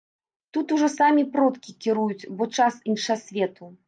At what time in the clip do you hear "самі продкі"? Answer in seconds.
0.93-1.75